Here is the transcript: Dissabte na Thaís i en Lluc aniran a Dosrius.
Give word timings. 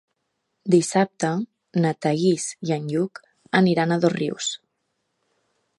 Dissabte 0.75 1.29
na 1.83 1.91
Thaís 2.05 2.47
i 2.69 2.75
en 2.79 2.89
Lluc 2.95 3.23
aniran 3.61 3.93
a 3.97 4.01
Dosrius. 4.07 4.51